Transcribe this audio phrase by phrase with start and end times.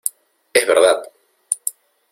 [0.59, 0.99] ¡es verdad!...